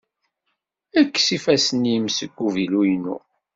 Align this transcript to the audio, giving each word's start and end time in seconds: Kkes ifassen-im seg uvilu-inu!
Kkes 1.05 1.27
ifassen-im 1.35 2.05
seg 2.17 2.31
uvilu-inu! 2.45 3.17